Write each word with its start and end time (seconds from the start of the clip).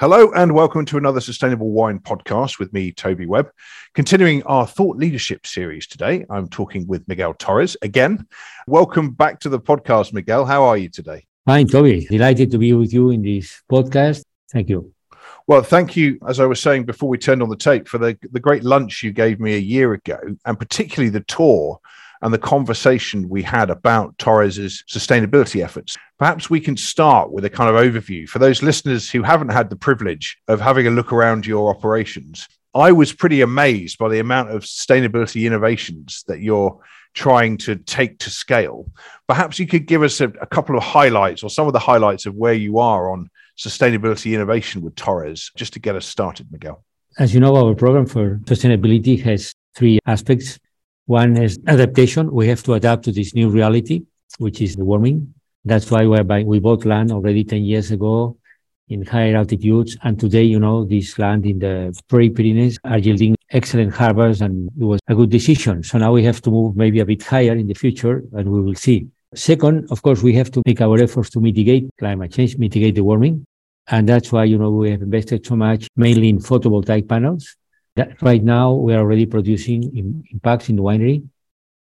Hello 0.00 0.30
and 0.30 0.52
welcome 0.52 0.84
to 0.84 0.96
another 0.96 1.20
Sustainable 1.20 1.72
Wine 1.72 1.98
podcast 1.98 2.60
with 2.60 2.72
me, 2.72 2.92
Toby 2.92 3.26
Webb. 3.26 3.50
Continuing 3.94 4.44
our 4.44 4.64
thought 4.64 4.96
leadership 4.96 5.44
series 5.44 5.88
today, 5.88 6.24
I'm 6.30 6.48
talking 6.48 6.86
with 6.86 7.08
Miguel 7.08 7.34
Torres 7.34 7.76
again. 7.82 8.28
Welcome 8.68 9.10
back 9.10 9.40
to 9.40 9.48
the 9.48 9.58
podcast, 9.58 10.12
Miguel. 10.12 10.44
How 10.44 10.62
are 10.62 10.76
you 10.76 10.88
today? 10.88 11.26
Fine, 11.46 11.66
Toby. 11.66 12.06
Delighted 12.08 12.52
to 12.52 12.58
be 12.58 12.72
with 12.74 12.92
you 12.92 13.10
in 13.10 13.22
this 13.22 13.60
podcast. 13.68 14.22
Thank 14.52 14.68
you. 14.68 14.92
Well, 15.48 15.62
thank 15.62 15.96
you, 15.96 16.20
as 16.28 16.38
I 16.38 16.46
was 16.46 16.62
saying 16.62 16.84
before 16.84 17.08
we 17.08 17.18
turned 17.18 17.42
on 17.42 17.48
the 17.48 17.56
tape, 17.56 17.88
for 17.88 17.98
the, 17.98 18.16
the 18.30 18.38
great 18.38 18.62
lunch 18.62 19.02
you 19.02 19.10
gave 19.10 19.40
me 19.40 19.56
a 19.56 19.58
year 19.58 19.94
ago, 19.94 20.20
and 20.46 20.56
particularly 20.56 21.10
the 21.10 21.24
tour 21.24 21.80
and 22.22 22.32
the 22.32 22.38
conversation 22.38 23.28
we 23.28 23.42
had 23.42 23.70
about 23.70 24.16
Torres's 24.18 24.84
sustainability 24.88 25.62
efforts. 25.62 25.96
Perhaps 26.18 26.50
we 26.50 26.60
can 26.60 26.76
start 26.76 27.32
with 27.32 27.44
a 27.44 27.50
kind 27.50 27.74
of 27.74 27.80
overview 27.80 28.28
for 28.28 28.38
those 28.38 28.62
listeners 28.62 29.10
who 29.10 29.22
haven't 29.22 29.50
had 29.50 29.70
the 29.70 29.76
privilege 29.76 30.38
of 30.48 30.60
having 30.60 30.86
a 30.86 30.90
look 30.90 31.12
around 31.12 31.46
your 31.46 31.70
operations. 31.74 32.48
I 32.74 32.92
was 32.92 33.12
pretty 33.12 33.40
amazed 33.40 33.98
by 33.98 34.08
the 34.08 34.18
amount 34.18 34.50
of 34.50 34.62
sustainability 34.62 35.46
innovations 35.46 36.24
that 36.28 36.40
you're 36.40 36.78
trying 37.14 37.56
to 37.58 37.76
take 37.76 38.18
to 38.20 38.30
scale. 38.30 38.90
Perhaps 39.26 39.58
you 39.58 39.66
could 39.66 39.86
give 39.86 40.02
us 40.02 40.20
a, 40.20 40.26
a 40.40 40.46
couple 40.46 40.76
of 40.76 40.82
highlights 40.82 41.42
or 41.42 41.50
some 41.50 41.66
of 41.66 41.72
the 41.72 41.78
highlights 41.78 42.26
of 42.26 42.34
where 42.34 42.54
you 42.54 42.78
are 42.78 43.10
on 43.10 43.30
sustainability 43.58 44.34
innovation 44.34 44.82
with 44.82 44.94
Torres, 44.94 45.50
just 45.56 45.72
to 45.72 45.80
get 45.80 45.96
us 45.96 46.06
started, 46.06 46.46
Miguel. 46.52 46.84
As 47.18 47.34
you 47.34 47.40
know, 47.40 47.56
our 47.56 47.74
program 47.74 48.06
for 48.06 48.36
sustainability 48.44 49.20
has 49.22 49.52
three 49.74 49.98
aspects. 50.06 50.58
One 51.08 51.38
is 51.38 51.58
adaptation. 51.66 52.30
We 52.30 52.48
have 52.48 52.62
to 52.64 52.74
adapt 52.74 53.04
to 53.04 53.12
this 53.12 53.34
new 53.34 53.48
reality, 53.48 54.02
which 54.36 54.60
is 54.60 54.76
the 54.76 54.84
warming. 54.84 55.32
That's 55.64 55.90
why 55.90 56.04
we 56.04 56.60
bought 56.60 56.84
land 56.84 57.10
already 57.10 57.44
10 57.44 57.64
years 57.64 57.90
ago 57.90 58.36
in 58.90 59.06
higher 59.06 59.34
altitudes. 59.34 59.96
And 60.02 60.20
today, 60.20 60.42
you 60.42 60.60
know, 60.60 60.84
this 60.84 61.18
land 61.18 61.46
in 61.46 61.60
the 61.60 61.98
Pre-Pyrenees 62.08 62.78
are 62.84 62.98
yielding 62.98 63.36
excellent 63.48 63.94
harvests 63.94 64.42
and 64.42 64.68
it 64.78 64.84
was 64.84 65.00
a 65.08 65.14
good 65.14 65.30
decision. 65.30 65.82
So 65.82 65.96
now 65.96 66.12
we 66.12 66.22
have 66.24 66.42
to 66.42 66.50
move 66.50 66.76
maybe 66.76 67.00
a 67.00 67.06
bit 67.06 67.22
higher 67.22 67.56
in 67.56 67.66
the 67.66 67.74
future 67.74 68.22
and 68.34 68.50
we 68.50 68.60
will 68.60 68.74
see. 68.74 69.06
Second, 69.34 69.90
of 69.90 70.02
course, 70.02 70.22
we 70.22 70.34
have 70.34 70.50
to 70.50 70.62
make 70.66 70.82
our 70.82 70.98
efforts 71.00 71.30
to 71.30 71.40
mitigate 71.40 71.88
climate 71.98 72.32
change, 72.32 72.58
mitigate 72.58 72.96
the 72.96 73.02
warming. 73.02 73.46
And 73.86 74.06
that's 74.06 74.30
why, 74.30 74.44
you 74.44 74.58
know, 74.58 74.70
we 74.72 74.90
have 74.90 75.00
invested 75.00 75.46
so 75.46 75.56
much 75.56 75.88
mainly 75.96 76.28
in 76.28 76.38
photovoltaic 76.38 77.08
panels 77.08 77.56
that 77.98 78.22
right 78.22 78.42
now 78.42 78.72
we 78.72 78.94
are 78.94 79.00
already 79.00 79.26
producing 79.26 79.82
in, 79.96 80.24
in 80.30 80.40
Pacs 80.40 80.68
in 80.68 80.76
the 80.76 80.82
winery. 80.82 81.26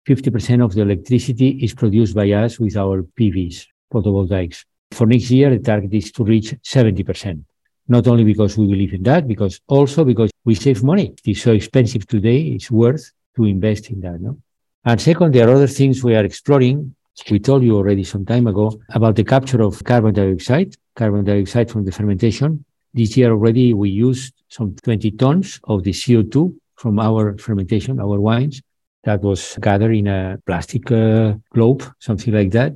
50% 0.06 0.64
of 0.64 0.74
the 0.74 0.82
electricity 0.82 1.50
is 1.64 1.74
produced 1.74 2.14
by 2.14 2.30
us 2.30 2.60
with 2.60 2.76
our 2.76 3.02
PVs, 3.18 3.66
photovoltaics. 3.92 4.64
For 4.92 5.06
next 5.06 5.30
year, 5.30 5.50
the 5.50 5.58
target 5.58 5.92
is 5.92 6.12
to 6.12 6.24
reach 6.24 6.54
70%. 6.62 7.42
Not 7.88 8.06
only 8.06 8.24
because 8.24 8.56
we 8.56 8.66
believe 8.66 8.94
in 8.94 9.02
that, 9.02 9.26
because 9.26 9.60
also 9.66 10.04
because 10.04 10.30
we 10.44 10.54
save 10.54 10.84
money. 10.84 11.14
It's 11.24 11.42
so 11.42 11.52
expensive 11.52 12.06
today. 12.06 12.40
It's 12.56 12.70
worth 12.70 13.10
to 13.36 13.44
invest 13.44 13.90
in 13.90 14.00
that. 14.00 14.20
No? 14.20 14.38
And 14.84 15.00
second, 15.00 15.34
there 15.34 15.48
are 15.48 15.54
other 15.54 15.66
things 15.66 16.04
we 16.04 16.14
are 16.14 16.24
exploring. 16.24 16.94
We 17.30 17.40
told 17.40 17.62
you 17.64 17.76
already 17.76 18.04
some 18.04 18.24
time 18.24 18.46
ago 18.46 18.80
about 18.90 19.16
the 19.16 19.24
capture 19.24 19.62
of 19.62 19.82
carbon 19.84 20.14
dioxide, 20.14 20.76
carbon 20.94 21.24
dioxide 21.24 21.70
from 21.70 21.84
the 21.84 21.92
fermentation. 21.92 22.64
This 22.94 23.16
year 23.16 23.32
already 23.32 23.74
we 23.74 23.90
used 23.90 24.32
some 24.48 24.76
20 24.76 25.10
tons 25.12 25.60
of 25.64 25.82
the 25.82 25.90
CO2 25.90 26.56
from 26.76 27.00
our 27.00 27.36
fermentation, 27.38 27.98
our 27.98 28.20
wines, 28.20 28.62
that 29.02 29.20
was 29.20 29.58
gathered 29.60 29.94
in 29.94 30.06
a 30.06 30.38
plastic 30.46 30.90
uh, 30.92 31.34
globe, 31.52 31.82
something 31.98 32.32
like 32.32 32.52
that. 32.52 32.72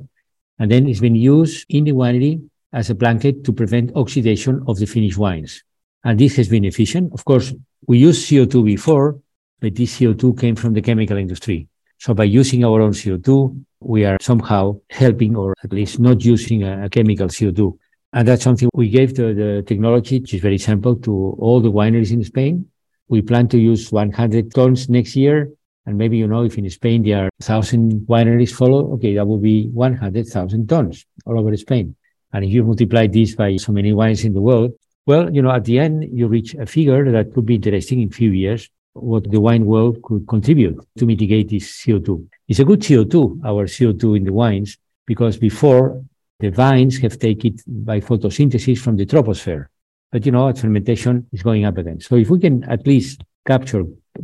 And 0.59 0.69
then 0.69 0.89
it's 0.89 0.99
been 0.99 1.15
used 1.15 1.65
in 1.69 1.85
the 1.85 1.93
winery 1.93 2.41
as 2.73 2.89
a 2.89 2.95
blanket 2.95 3.45
to 3.45 3.53
prevent 3.53 3.95
oxidation 3.95 4.61
of 4.67 4.77
the 4.77 4.85
finished 4.85 5.17
wines. 5.17 5.63
And 6.03 6.19
this 6.19 6.35
has 6.35 6.49
been 6.49 6.65
efficient. 6.65 7.13
Of 7.13 7.23
course, 7.23 7.53
we 7.87 7.97
used 7.97 8.29
CO2 8.29 8.65
before, 8.65 9.19
but 9.61 9.75
this 9.75 9.99
CO2 9.99 10.39
came 10.39 10.55
from 10.55 10.73
the 10.73 10.81
chemical 10.81 11.17
industry. 11.17 11.67
So 11.97 12.13
by 12.13 12.25
using 12.25 12.63
our 12.65 12.81
own 12.81 12.91
CO2, 12.91 13.63
we 13.79 14.05
are 14.05 14.17
somehow 14.21 14.81
helping 14.89 15.35
or 15.35 15.55
at 15.63 15.71
least 15.71 15.99
not 15.99 16.23
using 16.23 16.63
a, 16.63 16.85
a 16.85 16.89
chemical 16.89 17.27
CO2. 17.27 17.77
And 18.11 18.27
that's 18.27 18.43
something 18.43 18.69
we 18.73 18.89
gave 18.89 19.15
the, 19.15 19.33
the 19.33 19.63
technology, 19.67 20.19
which 20.19 20.33
is 20.33 20.41
very 20.41 20.57
simple, 20.57 20.95
to 20.95 21.35
all 21.39 21.61
the 21.61 21.71
wineries 21.71 22.11
in 22.11 22.23
Spain. 22.23 22.65
We 23.07 23.21
plan 23.21 23.47
to 23.49 23.59
use 23.59 23.91
100 23.91 24.53
tons 24.53 24.89
next 24.89 25.15
year. 25.15 25.51
And 25.85 25.97
maybe, 25.97 26.17
you 26.17 26.27
know, 26.27 26.43
if 26.43 26.57
in 26.57 26.69
Spain 26.69 27.03
there 27.03 27.25
are 27.25 27.29
1,000 27.39 28.07
wineries 28.07 28.51
follow, 28.51 28.93
okay, 28.93 29.15
that 29.15 29.25
will 29.25 29.37
be 29.37 29.69
100,000 29.69 30.67
tons 30.67 31.05
all 31.25 31.39
over 31.39 31.55
Spain. 31.57 31.95
And 32.33 32.45
if 32.45 32.51
you 32.51 32.63
multiply 32.63 33.07
this 33.07 33.35
by 33.35 33.57
so 33.57 33.71
many 33.71 33.93
wines 33.93 34.23
in 34.23 34.33
the 34.33 34.41
world, 34.41 34.73
well, 35.05 35.33
you 35.33 35.41
know, 35.41 35.51
at 35.51 35.65
the 35.65 35.79
end, 35.79 36.05
you 36.11 36.27
reach 36.27 36.53
a 36.55 36.65
figure 36.65 37.11
that 37.11 37.33
could 37.33 37.45
be 37.45 37.55
interesting 37.55 38.01
in 38.01 38.11
few 38.11 38.31
years, 38.31 38.69
what 38.93 39.29
the 39.29 39.41
wine 39.41 39.65
world 39.65 40.01
could 40.03 40.27
contribute 40.27 40.77
to 40.97 41.05
mitigate 41.05 41.49
this 41.49 41.81
CO2. 41.81 42.27
It's 42.47 42.59
a 42.59 42.65
good 42.65 42.81
CO2, 42.81 43.43
our 43.43 43.65
CO2 43.65 44.17
in 44.17 44.23
the 44.25 44.33
wines, 44.33 44.77
because 45.07 45.37
before 45.37 46.03
the 46.39 46.49
vines 46.49 46.97
have 46.99 47.19
taken 47.19 47.53
it 47.53 47.61
by 47.67 47.99
photosynthesis 47.99 48.79
from 48.79 48.95
the 48.95 49.05
troposphere. 49.05 49.67
But 50.11 50.25
you 50.25 50.31
know, 50.31 50.49
at 50.49 50.57
fermentation 50.57 51.27
is 51.31 51.43
going 51.43 51.65
up 51.65 51.77
again. 51.77 51.99
So 51.99 52.15
if 52.15 52.29
we 52.29 52.39
can 52.39 52.63
at 52.63 52.87
least 52.87 53.23
capture 53.45 53.83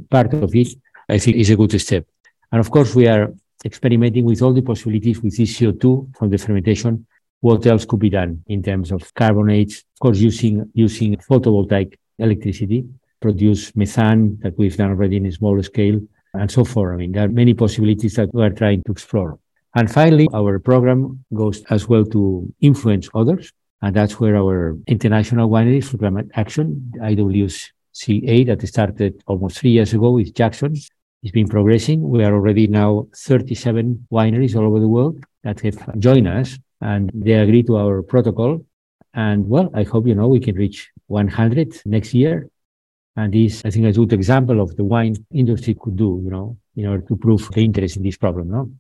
part 0.09 0.33
of 0.33 0.55
it, 0.55 0.69
I 1.09 1.17
think 1.19 1.37
is 1.37 1.49
a 1.49 1.55
good 1.55 1.79
step. 1.79 2.05
And 2.51 2.59
of 2.59 2.71
course, 2.71 2.95
we 2.95 3.07
are 3.07 3.33
experimenting 3.63 4.25
with 4.25 4.41
all 4.41 4.53
the 4.53 4.61
possibilities 4.61 5.21
with 5.21 5.37
this 5.37 5.57
CO2 5.57 6.15
from 6.17 6.29
the 6.29 6.37
fermentation. 6.37 7.05
What 7.41 7.65
else 7.67 7.85
could 7.85 7.99
be 7.99 8.09
done 8.09 8.43
in 8.47 8.63
terms 8.63 8.91
of 8.91 9.13
carbonates? 9.13 9.79
Of 9.79 9.99
course, 9.99 10.19
using, 10.19 10.71
using 10.73 11.15
photovoltaic 11.17 11.95
electricity, 12.17 12.85
produce 13.21 13.75
methane 13.75 14.39
that 14.41 14.57
we've 14.57 14.77
done 14.77 14.89
already 14.89 15.17
in 15.17 15.25
a 15.25 15.31
small 15.31 15.61
scale 15.61 15.99
and 16.33 16.49
so 16.49 16.63
forth. 16.63 16.93
I 16.93 16.97
mean, 16.97 17.11
there 17.11 17.25
are 17.25 17.29
many 17.29 17.53
possibilities 17.53 18.15
that 18.15 18.33
we 18.33 18.43
are 18.43 18.49
trying 18.49 18.83
to 18.83 18.91
explore. 18.91 19.39
And 19.75 19.91
finally, 19.91 20.29
our 20.33 20.57
program 20.57 21.25
goes 21.33 21.61
as 21.69 21.87
well 21.89 22.05
to 22.05 22.51
influence 22.61 23.09
others. 23.13 23.51
And 23.81 23.93
that's 23.93 24.19
where 24.21 24.37
our 24.37 24.77
international 24.87 25.49
wineries 25.49 25.85
for 25.85 25.97
climate 25.97 26.29
action, 26.35 26.93
IWCA, 26.97 28.45
that 28.47 28.65
started 28.67 29.21
almost 29.27 29.59
three 29.59 29.71
years 29.71 29.93
ago 29.93 30.11
with 30.11 30.33
Jackson, 30.33 30.75
has 30.75 31.31
been 31.33 31.49
progressing. 31.49 32.07
We 32.07 32.23
are 32.23 32.33
already 32.33 32.67
now 32.67 33.07
37 33.15 34.07
wineries 34.11 34.55
all 34.55 34.65
over 34.65 34.79
the 34.79 34.87
world 34.87 35.21
that 35.43 35.59
have 35.59 35.99
joined 35.99 36.29
us 36.29 36.57
and 36.79 37.11
they 37.13 37.33
agree 37.33 37.63
to 37.63 37.77
our 37.77 38.01
protocol. 38.01 38.65
And 39.13 39.47
well, 39.49 39.69
I 39.73 39.83
hope, 39.83 40.07
you 40.07 40.15
know, 40.15 40.29
we 40.29 40.39
can 40.39 40.55
reach 40.55 40.89
100 41.07 41.81
next 41.85 42.13
year. 42.13 42.49
And 43.17 43.33
this, 43.33 43.63
I 43.65 43.71
think, 43.71 43.85
is 43.87 43.97
a 43.97 43.99
good 43.99 44.13
example 44.13 44.61
of 44.61 44.75
the 44.75 44.83
wine 44.83 45.15
industry 45.31 45.75
could 45.79 45.95
do, 45.97 46.21
you 46.23 46.29
know, 46.29 46.57
in 46.75 46.85
order 46.85 47.05
to 47.07 47.15
prove 47.17 47.49
the 47.51 47.63
interest 47.63 47.97
in 47.97 48.03
this 48.03 48.17
problem, 48.17 48.49
no? 48.49 48.71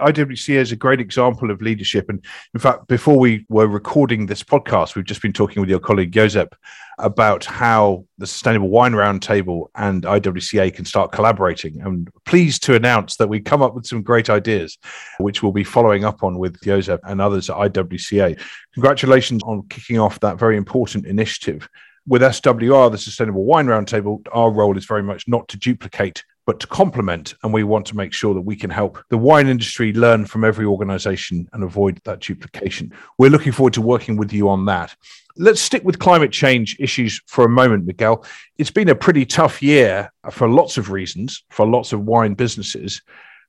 IWCA 0.00 0.56
is 0.56 0.72
a 0.72 0.76
great 0.76 1.00
example 1.00 1.50
of 1.50 1.62
leadership. 1.62 2.08
And 2.08 2.24
in 2.54 2.60
fact, 2.60 2.86
before 2.88 3.18
we 3.18 3.46
were 3.48 3.66
recording 3.66 4.26
this 4.26 4.42
podcast, 4.42 4.94
we've 4.94 5.04
just 5.04 5.22
been 5.22 5.32
talking 5.32 5.60
with 5.60 5.70
your 5.70 5.80
colleague 5.80 6.12
Josep 6.12 6.52
about 6.98 7.44
how 7.44 8.04
the 8.18 8.26
Sustainable 8.26 8.70
Wine 8.70 8.92
Roundtable 8.92 9.66
and 9.76 10.02
IWCA 10.02 10.74
can 10.74 10.84
start 10.84 11.12
collaborating. 11.12 11.80
I'm 11.82 12.06
pleased 12.24 12.64
to 12.64 12.74
announce 12.74 13.16
that 13.16 13.28
we 13.28 13.40
come 13.40 13.62
up 13.62 13.74
with 13.74 13.86
some 13.86 14.02
great 14.02 14.28
ideas, 14.28 14.76
which 15.18 15.42
we'll 15.42 15.52
be 15.52 15.64
following 15.64 16.04
up 16.04 16.22
on 16.22 16.38
with 16.38 16.60
Josep 16.60 17.00
and 17.04 17.20
others 17.20 17.50
at 17.50 17.56
IWCA. 17.56 18.40
Congratulations 18.74 19.42
on 19.44 19.66
kicking 19.68 19.98
off 19.98 20.18
that 20.20 20.38
very 20.38 20.56
important 20.56 21.06
initiative 21.06 21.68
with 22.08 22.22
SWR, 22.22 22.90
the 22.90 22.96
Sustainable 22.98 23.44
Wine 23.44 23.66
Roundtable, 23.66 24.26
our 24.32 24.50
role 24.50 24.78
is 24.78 24.86
very 24.86 25.02
much 25.02 25.28
not 25.28 25.46
to 25.48 25.58
duplicate 25.58 26.24
but 26.48 26.60
to 26.60 26.66
complement. 26.66 27.34
And 27.42 27.52
we 27.52 27.62
want 27.62 27.84
to 27.88 27.96
make 27.96 28.14
sure 28.14 28.32
that 28.32 28.40
we 28.40 28.56
can 28.56 28.70
help 28.70 29.04
the 29.10 29.18
wine 29.18 29.48
industry 29.48 29.92
learn 29.92 30.24
from 30.24 30.46
every 30.46 30.64
organization 30.64 31.46
and 31.52 31.62
avoid 31.62 32.00
that 32.04 32.20
duplication. 32.20 32.90
We're 33.18 33.28
looking 33.28 33.52
forward 33.52 33.74
to 33.74 33.82
working 33.82 34.16
with 34.16 34.32
you 34.32 34.48
on 34.48 34.64
that. 34.64 34.96
Let's 35.36 35.60
stick 35.60 35.84
with 35.84 35.98
climate 35.98 36.32
change 36.32 36.74
issues 36.80 37.20
for 37.26 37.44
a 37.44 37.50
moment, 37.50 37.84
Miguel. 37.84 38.24
It's 38.56 38.70
been 38.70 38.88
a 38.88 38.94
pretty 38.94 39.26
tough 39.26 39.62
year 39.62 40.10
for 40.30 40.48
lots 40.48 40.78
of 40.78 40.90
reasons, 40.90 41.44
for 41.50 41.66
lots 41.66 41.92
of 41.92 42.06
wine 42.06 42.32
businesses, 42.32 43.02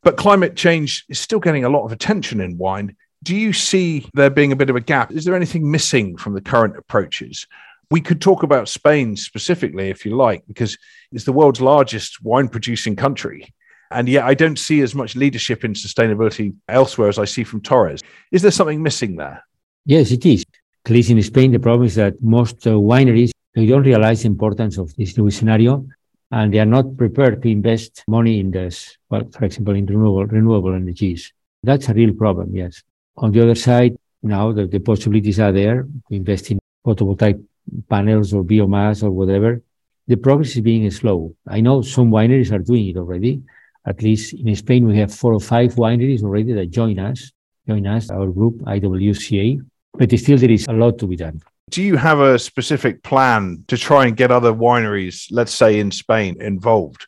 but 0.04 0.18
climate 0.18 0.58
change 0.58 1.06
is 1.08 1.20
still 1.20 1.40
getting 1.40 1.64
a 1.64 1.70
lot 1.70 1.86
of 1.86 1.94
attention 1.94 2.42
in 2.42 2.58
wine. 2.58 2.98
Do 3.24 3.34
you 3.34 3.54
see 3.54 4.10
there 4.14 4.30
being 4.30 4.52
a 4.52 4.58
bit 4.58 4.70
of 4.70 4.76
a 4.76 4.82
gap? 4.82 5.14
Is 5.14 5.24
there 5.24 5.36
anything 5.36 5.72
missing 5.72 6.18
from 6.18 6.34
the 6.34 6.42
current 6.42 6.76
approaches? 6.76 7.48
We 7.92 8.02
could 8.02 8.22
talk 8.22 8.44
about 8.44 8.70
Spain 8.70 9.16
specifically, 9.16 9.90
if 9.90 10.06
you 10.06 10.16
like, 10.16 10.44
because 10.48 10.78
it's 11.12 11.24
the 11.24 11.34
world's 11.34 11.62
largest 11.62 12.24
wine 12.24 12.48
producing 12.48 12.96
country. 12.96 13.54
And 13.92 14.08
yet, 14.08 14.26
I 14.26 14.36
don't 14.36 14.60
see 14.60 14.82
as 14.82 14.94
much 14.94 15.16
leadership 15.16 15.66
in 15.66 15.74
sustainability 15.74 16.54
elsewhere 16.68 17.10
as 17.10 17.18
I 17.18 17.26
see 17.26 17.44
from 17.44 17.62
Torres. 17.62 18.02
Is 18.32 18.44
there 18.44 18.52
something 18.52 18.84
missing 18.84 19.16
there? 19.16 19.44
Yes, 19.86 20.12
it 20.12 20.26
is. 20.26 20.46
At 20.86 20.92
least 20.92 21.10
in 21.10 21.22
Spain, 21.24 21.52
the 21.52 21.60
problem 21.60 21.88
is 21.88 21.96
that 21.96 22.22
most 22.22 22.68
uh, 22.68 22.72
wineries 22.72 23.32
they 23.56 23.66
don't 23.66 23.84
realize 23.84 24.22
the 24.22 24.28
importance 24.28 24.78
of 24.78 24.96
this 24.96 25.18
new 25.18 25.30
scenario, 25.32 25.86
and 26.32 26.54
they 26.54 26.60
are 26.60 26.66
not 26.66 26.96
prepared 26.98 27.42
to 27.42 27.50
invest 27.50 28.04
money 28.08 28.40
in 28.40 28.52
this. 28.52 28.98
Well, 29.10 29.28
for 29.32 29.46
example, 29.46 29.76
in 29.76 29.86
renewable 29.88 30.26
renewable 30.26 30.76
energies. 30.76 31.34
That's 31.64 31.90
a 31.90 31.94
real 31.94 32.14
problem. 32.14 32.56
Yes. 32.56 32.84
On 33.18 33.32
the 33.32 33.42
other 33.42 33.56
side, 33.56 33.98
now 34.22 34.52
the, 34.52 34.68
the 34.68 34.80
possibilities 34.80 35.40
are 35.40 35.52
there 35.52 35.84
to 35.84 36.16
invest 36.16 36.52
in 36.52 36.60
photovoltaic 36.86 37.44
panels 37.90 38.34
or 38.34 38.44
biomass 38.44 39.04
or 39.04 39.12
whatever, 39.12 39.62
the 40.08 40.18
progress 40.18 40.56
is 40.56 40.62
being 40.62 40.90
slow. 40.92 41.36
I 41.48 41.62
know 41.62 41.82
some 41.82 42.10
wineries 42.12 42.52
are 42.52 42.60
doing 42.60 42.88
it 42.88 42.98
already. 42.98 43.42
At 43.86 44.02
least 44.02 44.34
in 44.34 44.56
Spain, 44.56 44.86
we 44.88 44.98
have 44.98 45.14
four 45.14 45.34
or 45.34 45.40
five 45.40 45.76
wineries 45.76 46.24
already 46.24 46.54
that 46.54 46.72
join 46.72 47.00
us, 47.00 47.32
join 47.68 47.86
us, 47.88 48.10
our 48.10 48.28
group, 48.28 48.56
IWCA. 48.62 49.62
But 49.94 50.18
still, 50.20 50.38
there 50.38 50.52
is 50.52 50.66
a 50.68 50.74
lot 50.74 50.98
to 51.00 51.08
be 51.08 51.16
done. 51.16 51.42
Do 51.70 51.84
you 51.84 51.98
have 51.98 52.20
a 52.20 52.40
specific 52.40 53.04
plan 53.04 53.64
to 53.68 53.78
try 53.78 54.08
and 54.08 54.18
get 54.18 54.32
other 54.32 54.52
wineries, 54.52 55.28
let's 55.30 55.54
say 55.54 55.80
in 55.80 55.92
Spain, 55.92 56.42
involved? 56.42 57.06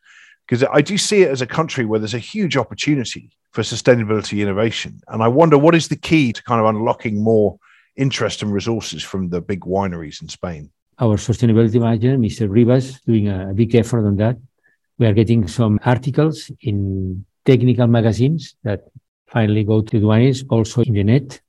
Because 0.47 0.63
I 0.71 0.81
do 0.81 0.97
see 0.97 1.23
it 1.23 1.31
as 1.31 1.41
a 1.41 1.47
country 1.47 1.85
where 1.85 1.99
there's 1.99 2.13
a 2.13 2.19
huge 2.19 2.57
opportunity 2.57 3.31
for 3.51 3.63
sustainability 3.63 4.41
innovation. 4.41 5.01
And 5.07 5.23
I 5.23 5.27
wonder 5.27 5.57
what 5.57 5.73
is 5.73 5.87
the 5.87 5.95
key 5.95 6.33
to 6.33 6.43
kind 6.43 6.59
of 6.59 6.67
unlocking 6.67 7.23
more 7.23 7.57
interest 7.95 8.41
and 8.41 8.53
resources 8.53 9.03
from 9.03 9.29
the 9.29 9.41
big 9.41 9.61
wineries 9.61 10.21
in 10.21 10.27
Spain? 10.27 10.69
Our 10.99 11.17
sustainability 11.17 11.79
manager, 11.79 12.17
Mr. 12.17 12.49
Rivas, 12.49 13.01
doing 13.01 13.27
a 13.27 13.53
big 13.53 13.73
effort 13.75 14.05
on 14.05 14.17
that. 14.17 14.37
We 14.97 15.07
are 15.07 15.13
getting 15.13 15.47
some 15.47 15.79
articles 15.83 16.51
in 16.61 17.25
technical 17.43 17.87
magazines 17.87 18.55
that 18.63 18.87
finally 19.27 19.63
go 19.63 19.81
to 19.81 19.99
the 19.99 20.05
wineries, 20.05 20.45
also 20.49 20.81
in 20.83 20.93
the 20.93 21.03
net. 21.03 21.41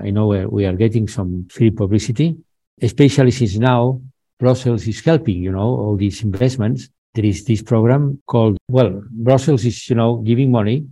I 0.00 0.10
know 0.10 0.26
we 0.48 0.66
are 0.66 0.74
getting 0.74 1.08
some 1.08 1.46
free 1.50 1.70
publicity, 1.70 2.36
especially 2.82 3.30
since 3.30 3.56
now 3.56 4.02
Brussels 4.38 4.86
is 4.86 5.00
helping, 5.00 5.42
you 5.42 5.52
know, 5.52 5.60
all 5.60 5.96
these 5.96 6.22
investments. 6.22 6.88
There 7.14 7.24
is 7.24 7.44
this 7.44 7.62
program 7.62 8.22
called, 8.26 8.58
well, 8.68 9.02
Brussels 9.10 9.64
is, 9.64 9.88
you 9.88 9.96
know, 9.96 10.16
giving 10.16 10.50
money 10.50 10.86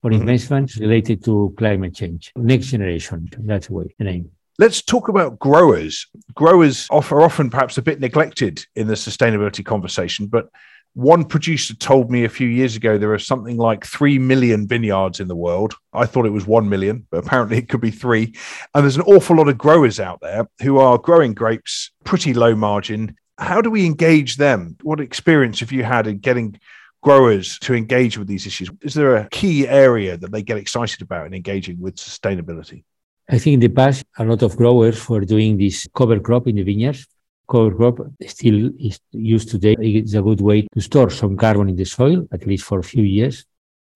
for 0.00 0.10
mm-hmm. 0.10 0.20
investments 0.20 0.76
related 0.76 1.24
to 1.24 1.54
climate 1.58 1.94
change. 1.94 2.32
Next 2.36 2.68
generation, 2.68 3.28
that's 3.40 3.66
the 3.66 3.74
way, 3.74 3.94
the 3.98 4.04
name. 4.04 4.30
Let's 4.58 4.80
talk 4.80 5.08
about 5.08 5.38
growers. 5.38 6.06
Growers 6.34 6.86
are 6.90 7.20
often 7.20 7.50
perhaps 7.50 7.76
a 7.76 7.82
bit 7.82 8.00
neglected 8.00 8.64
in 8.74 8.86
the 8.86 8.94
sustainability 8.94 9.62
conversation, 9.62 10.28
but 10.28 10.48
one 10.94 11.26
producer 11.26 11.74
told 11.74 12.10
me 12.10 12.24
a 12.24 12.30
few 12.30 12.48
years 12.48 12.74
ago 12.74 12.96
there 12.96 13.12
are 13.12 13.18
something 13.18 13.58
like 13.58 13.84
3 13.84 14.18
million 14.18 14.66
vineyards 14.66 15.20
in 15.20 15.28
the 15.28 15.36
world. 15.36 15.74
I 15.92 16.06
thought 16.06 16.24
it 16.24 16.30
was 16.30 16.46
1 16.46 16.70
million, 16.70 17.06
but 17.10 17.18
apparently 17.18 17.58
it 17.58 17.68
could 17.68 17.82
be 17.82 17.90
three. 17.90 18.34
And 18.74 18.82
there's 18.82 18.96
an 18.96 19.02
awful 19.02 19.36
lot 19.36 19.48
of 19.48 19.58
growers 19.58 20.00
out 20.00 20.20
there 20.22 20.48
who 20.62 20.78
are 20.78 20.96
growing 20.96 21.34
grapes 21.34 21.90
pretty 22.04 22.32
low 22.32 22.54
margin. 22.54 23.14
How 23.36 23.60
do 23.60 23.70
we 23.70 23.84
engage 23.84 24.38
them? 24.38 24.78
What 24.82 25.00
experience 25.00 25.60
have 25.60 25.70
you 25.70 25.84
had 25.84 26.06
in 26.06 26.16
getting 26.16 26.58
growers 27.02 27.58
to 27.58 27.74
engage 27.74 28.16
with 28.16 28.26
these 28.26 28.46
issues? 28.46 28.70
Is 28.80 28.94
there 28.94 29.16
a 29.16 29.28
key 29.28 29.68
area 29.68 30.16
that 30.16 30.32
they 30.32 30.42
get 30.42 30.56
excited 30.56 31.02
about 31.02 31.26
in 31.26 31.34
engaging 31.34 31.78
with 31.78 31.96
sustainability? 31.96 32.84
I 33.28 33.38
think 33.38 33.54
in 33.54 33.60
the 33.60 33.68
past, 33.68 34.04
a 34.18 34.24
lot 34.24 34.42
of 34.42 34.56
growers 34.56 35.08
were 35.08 35.24
doing 35.24 35.58
this 35.58 35.88
cover 35.92 36.20
crop 36.20 36.46
in 36.46 36.56
the 36.56 36.62
vineyards. 36.62 37.06
Cover 37.50 37.74
crop 37.74 37.98
still 38.24 38.70
is 38.78 39.00
used 39.10 39.48
today. 39.50 39.74
It's 39.80 40.14
a 40.14 40.22
good 40.22 40.40
way 40.40 40.68
to 40.72 40.80
store 40.80 41.10
some 41.10 41.36
carbon 41.36 41.68
in 41.68 41.76
the 41.76 41.84
soil, 41.84 42.28
at 42.30 42.46
least 42.46 42.64
for 42.64 42.78
a 42.78 42.84
few 42.84 43.02
years. 43.02 43.44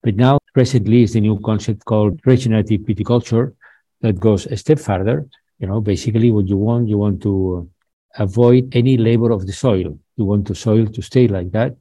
But 0.03 0.15
now, 0.15 0.39
recently, 0.53 1.03
is 1.03 1.13
the 1.13 1.21
new 1.21 1.39
concept 1.39 1.85
called 1.85 2.19
regenerative 2.25 2.81
viticulture 2.81 3.53
that 4.01 4.19
goes 4.19 4.47
a 4.47 4.57
step 4.57 4.79
further. 4.79 5.25
You 5.59 5.67
know, 5.67 5.79
basically, 5.79 6.29
what 6.31 6.47
you 6.49 6.57
want, 6.57 6.89
you 6.89 6.97
want 6.97 7.21
to 7.21 7.69
avoid 8.17 8.75
any 8.75 8.97
labor 8.97 9.31
of 9.31 9.47
the 9.47 9.53
soil. 9.53 9.97
You 10.17 10.25
want 10.25 10.47
the 10.47 10.55
soil 10.55 10.87
to 10.87 11.01
stay 11.01 11.29
like 11.29 11.51
that, 11.51 11.77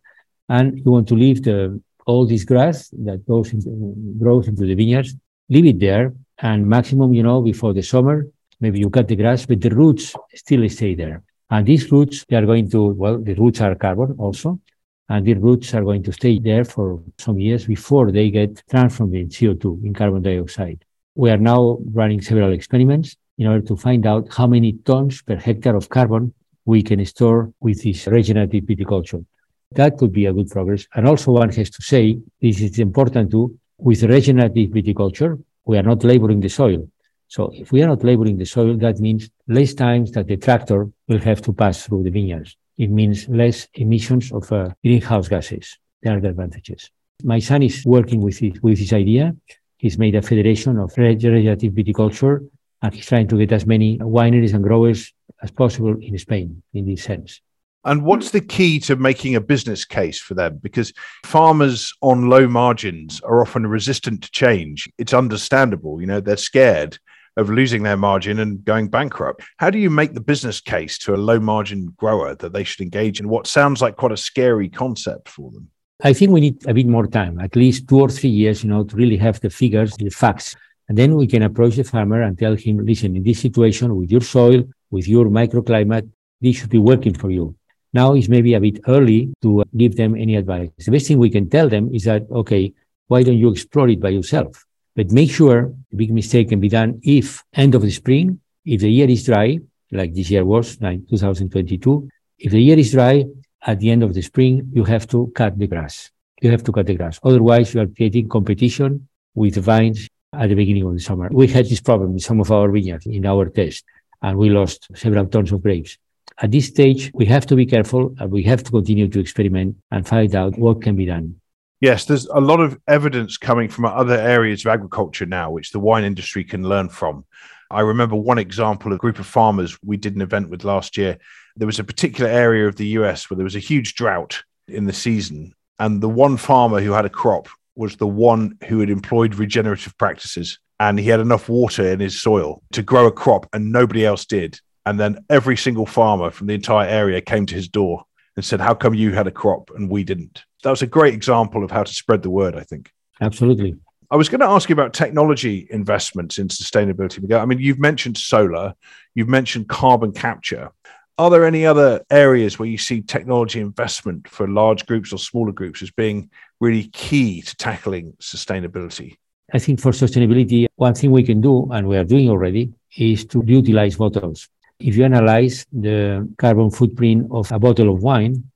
and 0.48 0.78
you 0.78 0.90
want 0.92 1.08
to 1.08 1.14
leave 1.14 1.42
the 1.42 1.80
all 2.06 2.26
this 2.26 2.44
grass 2.44 2.90
that 2.90 3.26
goes 3.26 3.52
into, 3.52 3.94
grows 4.18 4.46
into 4.46 4.66
the 4.66 4.74
vineyards, 4.74 5.16
leave 5.48 5.66
it 5.66 5.80
there 5.80 6.14
and 6.42 6.66
maximum, 6.66 7.12
you 7.12 7.22
know, 7.22 7.40
before 7.42 7.72
the 7.72 7.82
summer, 7.82 8.26
maybe 8.60 8.78
you 8.78 8.90
cut 8.90 9.08
the 9.08 9.16
grass, 9.16 9.46
but 9.46 9.60
the 9.60 9.70
roots 9.70 10.14
still 10.34 10.68
stay 10.68 10.94
there. 10.94 11.22
And 11.50 11.66
these 11.66 11.90
roots, 11.90 12.24
they 12.28 12.36
are 12.36 12.46
going 12.46 12.70
to, 12.70 12.88
well, 12.92 13.18
the 13.18 13.34
roots 13.34 13.60
are 13.60 13.74
carbon 13.74 14.16
also. 14.18 14.60
And 15.08 15.26
the 15.26 15.34
roots 15.34 15.74
are 15.74 15.82
going 15.82 16.04
to 16.04 16.12
stay 16.12 16.38
there 16.38 16.64
for 16.64 17.02
some 17.18 17.38
years 17.38 17.66
before 17.66 18.12
they 18.12 18.30
get 18.30 18.62
transformed 18.70 19.14
in 19.14 19.28
CO2, 19.28 19.84
in 19.84 19.92
carbon 19.92 20.22
dioxide. 20.22 20.84
We 21.16 21.30
are 21.30 21.36
now 21.36 21.78
running 21.92 22.22
several 22.22 22.52
experiments 22.52 23.16
in 23.36 23.48
order 23.48 23.66
to 23.66 23.76
find 23.76 24.06
out 24.06 24.32
how 24.32 24.46
many 24.46 24.74
tons 24.74 25.22
per 25.22 25.34
hectare 25.34 25.74
of 25.74 25.88
carbon 25.88 26.32
we 26.64 26.82
can 26.82 27.04
store 27.06 27.52
with 27.58 27.82
this 27.82 28.06
regenerative 28.06 28.64
viticulture. 28.64 29.24
That 29.72 29.98
could 29.98 30.12
be 30.12 30.26
a 30.26 30.32
good 30.32 30.48
progress. 30.48 30.86
And 30.94 31.08
also 31.08 31.32
one 31.32 31.50
has 31.50 31.70
to 31.70 31.82
say, 31.82 32.18
this 32.40 32.60
is 32.60 32.78
important 32.78 33.32
too, 33.32 33.58
with 33.78 34.04
regenerative 34.04 34.70
viticulture, 34.70 35.42
we 35.64 35.78
are 35.78 35.82
not 35.82 36.04
laboring 36.04 36.40
the 36.40 36.48
soil. 36.48 36.88
So 37.28 37.50
if 37.54 37.70
we 37.70 37.82
are 37.82 37.86
not 37.86 38.02
laboring 38.02 38.38
the 38.38 38.44
soil, 38.44 38.76
that 38.78 38.98
means 38.98 39.30
less 39.46 39.72
times 39.74 40.10
that 40.12 40.26
the 40.26 40.36
tractor 40.36 40.88
will 41.06 41.20
have 41.20 41.40
to 41.42 41.52
pass 41.52 41.86
through 41.86 42.02
the 42.02 42.10
vineyards. 42.10 42.56
It 42.76 42.90
means 42.90 43.28
less 43.28 43.68
emissions 43.74 44.32
of 44.32 44.50
uh, 44.50 44.70
greenhouse 44.82 45.28
gases. 45.28 45.78
There 46.02 46.16
are 46.16 46.20
the 46.20 46.30
advantages. 46.30 46.90
My 47.22 47.38
son 47.38 47.62
is 47.62 47.84
working 47.84 48.22
with 48.22 48.38
this, 48.40 48.54
with 48.62 48.78
this 48.78 48.92
idea. 48.92 49.36
He's 49.76 49.98
made 49.98 50.14
a 50.14 50.22
federation 50.22 50.78
of 50.78 50.92
regenerative 50.96 51.72
viticulture 51.72 52.48
and 52.82 52.94
he's 52.94 53.06
trying 53.06 53.28
to 53.28 53.38
get 53.38 53.52
as 53.52 53.66
many 53.66 53.98
wineries 53.98 54.54
and 54.54 54.64
growers 54.64 55.12
as 55.42 55.50
possible 55.50 55.96
in 56.00 56.18
Spain 56.18 56.62
in 56.74 56.86
this 56.86 57.04
sense. 57.04 57.40
And 57.84 58.04
what's 58.04 58.30
hmm. 58.30 58.38
the 58.38 58.44
key 58.44 58.78
to 58.80 58.96
making 58.96 59.34
a 59.34 59.40
business 59.40 59.84
case 59.84 60.20
for 60.20 60.34
them? 60.34 60.58
Because 60.62 60.92
farmers 61.24 61.92
on 62.02 62.28
low 62.28 62.46
margins 62.46 63.20
are 63.22 63.40
often 63.40 63.66
resistant 63.66 64.22
to 64.22 64.30
change. 64.30 64.88
It's 64.98 65.14
understandable, 65.14 66.00
you 66.00 66.06
know, 66.06 66.20
they're 66.20 66.36
scared 66.36 66.98
of 67.36 67.48
losing 67.48 67.82
their 67.82 67.96
margin 67.96 68.40
and 68.40 68.64
going 68.64 68.88
bankrupt. 68.88 69.42
How 69.56 69.70
do 69.70 69.78
you 69.78 69.88
make 69.88 70.14
the 70.14 70.20
business 70.20 70.60
case 70.60 70.98
to 70.98 71.14
a 71.14 71.16
low 71.16 71.38
margin 71.38 71.94
grower 71.96 72.34
that 72.34 72.52
they 72.52 72.64
should 72.64 72.82
engage 72.82 73.20
in 73.20 73.28
what 73.28 73.46
sounds 73.46 73.80
like 73.80 73.96
quite 73.96 74.12
a 74.12 74.16
scary 74.16 74.68
concept 74.68 75.28
for 75.28 75.50
them? 75.50 75.70
I 76.02 76.12
think 76.12 76.32
we 76.32 76.40
need 76.40 76.66
a 76.66 76.74
bit 76.74 76.86
more 76.86 77.06
time, 77.06 77.38
at 77.40 77.56
least 77.56 77.88
two 77.88 78.00
or 78.00 78.08
three 78.08 78.30
years, 78.30 78.64
you 78.64 78.70
know, 78.70 78.84
to 78.84 78.96
really 78.96 79.16
have 79.18 79.40
the 79.40 79.50
figures, 79.50 79.94
the 79.96 80.08
facts. 80.08 80.56
And 80.88 80.96
then 80.96 81.14
we 81.14 81.26
can 81.26 81.42
approach 81.42 81.76
the 81.76 81.84
farmer 81.84 82.22
and 82.22 82.38
tell 82.38 82.56
him, 82.56 82.84
listen, 82.84 83.16
in 83.16 83.22
this 83.22 83.40
situation 83.40 83.94
with 83.94 84.10
your 84.10 84.22
soil, 84.22 84.64
with 84.90 85.06
your 85.06 85.26
microclimate, 85.26 86.10
this 86.40 86.56
should 86.56 86.70
be 86.70 86.78
working 86.78 87.14
for 87.14 87.30
you. 87.30 87.54
Now 87.92 88.14
it's 88.14 88.28
maybe 88.28 88.54
a 88.54 88.60
bit 88.60 88.80
early 88.86 89.32
to 89.42 89.62
uh, 89.62 89.64
give 89.76 89.96
them 89.96 90.14
any 90.14 90.36
advice. 90.36 90.70
The 90.78 90.92
best 90.92 91.08
thing 91.08 91.18
we 91.18 91.30
can 91.30 91.50
tell 91.50 91.68
them 91.68 91.92
is 91.92 92.04
that, 92.04 92.22
okay, 92.30 92.72
why 93.08 93.24
don't 93.24 93.38
you 93.38 93.50
explore 93.50 93.88
it 93.88 94.00
by 94.00 94.10
yourself? 94.10 94.64
But 94.94 95.10
make 95.10 95.30
sure 95.30 95.72
the 95.90 95.96
big 95.96 96.12
mistake 96.12 96.50
can 96.50 96.60
be 96.60 96.68
done 96.68 97.00
if 97.02 97.42
end 97.52 97.74
of 97.74 97.82
the 97.82 97.90
spring, 97.90 98.40
if 98.64 98.80
the 98.80 98.90
year 98.90 99.08
is 99.08 99.24
dry, 99.24 99.58
like 99.90 100.14
this 100.14 100.30
year 100.30 100.44
was, 100.44 100.80
like 100.80 101.08
2022, 101.08 102.08
if 102.38 102.52
the 102.52 102.60
year 102.60 102.78
is 102.78 102.92
dry, 102.92 103.24
at 103.62 103.80
the 103.80 103.90
end 103.90 104.02
of 104.02 104.14
the 104.14 104.22
spring, 104.22 104.70
you 104.72 104.84
have 104.84 105.06
to 105.08 105.30
cut 105.34 105.58
the 105.58 105.66
grass. 105.66 106.10
You 106.40 106.50
have 106.50 106.62
to 106.64 106.72
cut 106.72 106.86
the 106.86 106.94
grass. 106.94 107.18
Otherwise, 107.22 107.74
you 107.74 107.80
are 107.80 107.86
creating 107.86 108.28
competition 108.28 109.08
with 109.34 109.56
the 109.56 109.60
vines 109.60 110.08
at 110.32 110.48
the 110.48 110.54
beginning 110.54 110.84
of 110.84 110.94
the 110.94 111.00
summer. 111.00 111.28
We 111.30 111.48
had 111.48 111.66
this 111.66 111.80
problem 111.80 112.12
in 112.12 112.18
some 112.20 112.40
of 112.40 112.50
our 112.50 112.70
vineyards 112.70 113.06
in 113.06 113.26
our 113.26 113.50
test, 113.50 113.84
and 114.22 114.38
we 114.38 114.48
lost 114.48 114.86
several 114.94 115.26
tons 115.26 115.52
of 115.52 115.62
grapes 115.62 115.98
at 116.42 116.50
this 116.50 116.66
stage, 116.66 117.10
we 117.12 117.26
have 117.26 117.46
to 117.46 117.54
be 117.54 117.66
careful 117.66 118.14
and 118.18 118.30
we 118.30 118.42
have 118.44 118.62
to 118.64 118.70
continue 118.70 119.08
to 119.08 119.20
experiment 119.20 119.76
and 119.90 120.08
find 120.08 120.34
out 120.34 120.58
what 120.58 120.82
can 120.82 120.96
be 120.96 121.04
done. 121.04 121.36
Yes, 121.80 122.04
there's 122.04 122.26
a 122.26 122.40
lot 122.40 122.60
of 122.60 122.78
evidence 122.88 123.36
coming 123.36 123.68
from 123.68 123.86
other 123.86 124.16
areas 124.16 124.64
of 124.64 124.72
agriculture 124.72 125.26
now, 125.26 125.50
which 125.50 125.70
the 125.70 125.80
wine 125.80 126.04
industry 126.04 126.44
can 126.44 126.62
learn 126.62 126.88
from. 126.88 127.24
I 127.70 127.80
remember 127.80 128.16
one 128.16 128.38
example, 128.38 128.92
of 128.92 128.96
a 128.96 128.98
group 128.98 129.18
of 129.18 129.26
farmers 129.26 129.78
we 129.82 129.96
did 129.96 130.16
an 130.16 130.22
event 130.22 130.50
with 130.50 130.64
last 130.64 130.96
year. 130.96 131.18
There 131.56 131.66
was 131.66 131.78
a 131.78 131.84
particular 131.84 132.28
area 132.28 132.66
of 132.66 132.76
the 132.76 132.88
US 132.88 133.28
where 133.28 133.36
there 133.36 133.44
was 133.44 133.56
a 133.56 133.60
huge 133.60 133.94
drought 133.94 134.42
in 134.66 134.86
the 134.86 134.92
season. 134.92 135.54
And 135.78 136.00
the 136.00 136.08
one 136.08 136.36
farmer 136.36 136.80
who 136.80 136.92
had 136.92 137.04
a 137.04 137.10
crop 137.10 137.48
was 137.76 137.96
the 137.96 138.06
one 138.06 138.58
who 138.66 138.80
had 138.80 138.90
employed 138.90 139.36
regenerative 139.36 139.96
practices. 139.98 140.58
And 140.78 140.98
he 140.98 141.08
had 141.08 141.20
enough 141.20 141.48
water 141.48 141.86
in 141.86 142.00
his 142.00 142.20
soil 142.20 142.62
to 142.72 142.82
grow 142.82 143.06
a 143.06 143.12
crop, 143.12 143.46
and 143.52 143.70
nobody 143.70 144.04
else 144.04 144.24
did. 144.24 144.58
And 144.90 144.98
then 144.98 145.24
every 145.30 145.56
single 145.56 145.86
farmer 145.86 146.32
from 146.32 146.48
the 146.48 146.54
entire 146.54 146.88
area 146.88 147.20
came 147.20 147.46
to 147.46 147.54
his 147.54 147.68
door 147.68 148.02
and 148.34 148.44
said, 148.44 148.60
How 148.60 148.74
come 148.74 148.92
you 148.92 149.12
had 149.12 149.28
a 149.28 149.30
crop 149.30 149.70
and 149.76 149.88
we 149.88 150.02
didn't? 150.02 150.44
That 150.64 150.70
was 150.70 150.82
a 150.82 150.86
great 150.88 151.14
example 151.14 151.62
of 151.62 151.70
how 151.70 151.84
to 151.84 151.94
spread 151.94 152.22
the 152.24 152.30
word, 152.30 152.56
I 152.56 152.64
think. 152.64 152.90
Absolutely. 153.20 153.76
I 154.10 154.16
was 154.16 154.28
going 154.28 154.40
to 154.40 154.48
ask 154.48 154.68
you 154.68 154.72
about 154.72 154.92
technology 154.92 155.68
investments 155.70 156.38
in 156.38 156.48
sustainability. 156.48 157.32
I 157.32 157.44
mean, 157.44 157.60
you've 157.60 157.78
mentioned 157.78 158.18
solar, 158.18 158.74
you've 159.14 159.28
mentioned 159.28 159.68
carbon 159.68 160.10
capture. 160.10 160.72
Are 161.18 161.30
there 161.30 161.44
any 161.44 161.64
other 161.64 162.04
areas 162.10 162.58
where 162.58 162.68
you 162.68 162.76
see 162.76 163.00
technology 163.00 163.60
investment 163.60 164.26
for 164.26 164.48
large 164.48 164.86
groups 164.86 165.12
or 165.12 165.18
smaller 165.18 165.52
groups 165.52 165.82
as 165.82 165.92
being 165.92 166.30
really 166.58 166.88
key 166.88 167.42
to 167.42 167.54
tackling 167.54 168.14
sustainability? 168.20 169.18
I 169.52 169.60
think 169.60 169.78
for 169.78 169.92
sustainability, 169.92 170.66
one 170.74 170.94
thing 170.94 171.12
we 171.12 171.22
can 171.22 171.40
do, 171.40 171.70
and 171.70 171.86
we 171.86 171.96
are 171.96 172.04
doing 172.04 172.28
already, 172.28 172.72
is 172.96 173.24
to 173.26 173.44
utilize 173.46 173.94
bottles. 173.94 174.48
If 174.80 174.96
you 174.96 175.04
analyze 175.04 175.66
the 175.70 176.26
carbon 176.38 176.70
footprint 176.70 177.28
of 177.30 177.52
a 177.52 177.58
bottle 177.58 177.92
of 177.92 178.02
wine, 178.02 178.50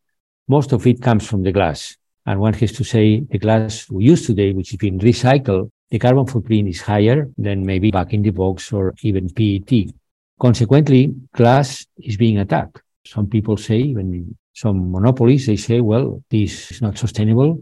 most 0.48 0.72
of 0.72 0.86
it 0.86 1.02
comes 1.02 1.26
from 1.26 1.42
the 1.42 1.52
glass. 1.52 1.98
And 2.24 2.40
one 2.40 2.54
has 2.54 2.72
to 2.72 2.84
say 2.84 3.20
the 3.20 3.38
glass 3.38 3.90
we 3.90 4.04
use 4.04 4.26
today, 4.26 4.54
which 4.54 4.70
has 4.70 4.78
been 4.78 4.98
recycled, 4.98 5.70
the 5.90 5.98
carbon 5.98 6.26
footprint 6.26 6.68
is 6.68 6.80
higher 6.80 7.28
than 7.36 7.66
maybe 7.66 7.90
bag 7.90 8.14
in 8.14 8.22
the 8.22 8.30
box 8.30 8.72
or 8.72 8.94
even 9.02 9.28
PET. 9.28 9.92
Consequently, 10.40 11.14
glass 11.34 11.84
is 11.98 12.16
being 12.16 12.38
attacked. 12.38 12.80
Some 13.06 13.26
people 13.28 13.58
say, 13.58 13.92
when 13.92 14.34
some 14.54 14.90
monopolies, 14.90 15.46
they 15.46 15.56
say, 15.56 15.82
well, 15.82 16.22
this 16.30 16.70
is 16.70 16.80
not 16.80 16.96
sustainable. 16.96 17.60